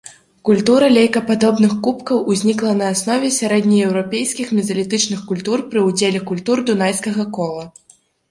[0.47, 7.65] Культура лейкападобных кубкаў ўзнікла на аснове сярэднееўрапейскіх мезалітычных культур пры ўдзеле культур дунайскага кола.